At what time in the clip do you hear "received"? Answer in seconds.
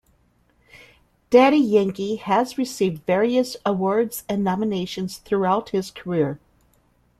2.57-3.05